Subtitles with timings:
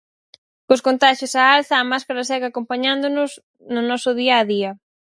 [0.67, 3.31] Cos contaxios á alza, a máscara segue acompañándoos
[3.73, 4.71] no noso día a día.